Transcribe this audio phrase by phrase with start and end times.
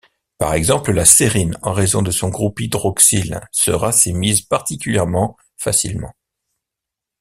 [0.39, 6.13] Par exemple, la sérine, en raison de son groupe hydroxyle se racémise particulièrement facilement.